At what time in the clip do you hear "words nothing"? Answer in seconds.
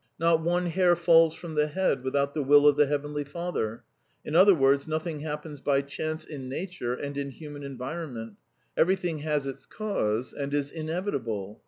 4.55-5.19